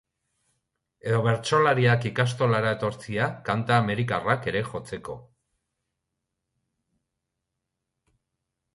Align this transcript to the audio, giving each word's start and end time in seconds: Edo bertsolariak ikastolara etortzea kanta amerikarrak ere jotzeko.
Edo 1.11 1.19
bertsolariak 1.27 2.07
ikastolara 2.11 2.71
etortzea 2.77 3.29
kanta 3.51 3.77
amerikarrak 3.83 4.49
ere 4.53 4.67
jotzeko. 4.73 5.19